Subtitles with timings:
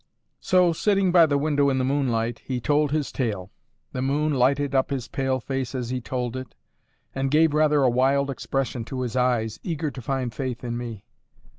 [0.39, 3.51] So, sitting by the window in the moonlight, he told his tale.
[3.91, 6.55] The moon lighted up his pale face as he told it,
[7.13, 11.05] and gave rather a wild expression to his eyes, eager to find faith in me.